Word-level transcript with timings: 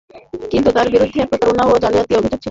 কিন্তু 0.51 0.69
তার 0.71 0.87
বিরুদ্ধে 0.89 1.21
প্রতারণা 1.31 1.63
ও 1.65 1.73
জালিয়াতির 1.83 2.19
অভিযোগ 2.19 2.31
ছিল। 2.31 2.39